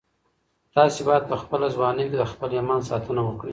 [0.75, 3.49] تاسي باید په خپله ځواني کي د خپل ایمان ساتنه وکړئ.